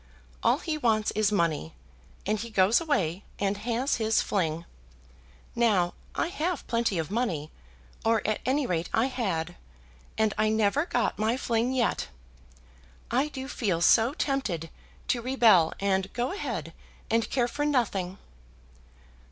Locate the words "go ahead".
16.13-16.73